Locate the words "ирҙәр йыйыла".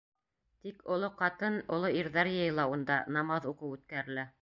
2.01-2.69